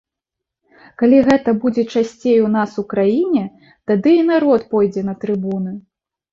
[1.01, 3.45] Калі гэта будзе часцей у нас у краіне,
[3.95, 5.79] тады і народ пойдзе на трыбуны.